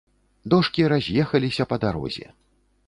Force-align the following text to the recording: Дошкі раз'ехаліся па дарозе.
Дошкі 0.53 0.87
раз'ехаліся 0.93 1.63
па 1.73 1.81
дарозе. 1.87 2.27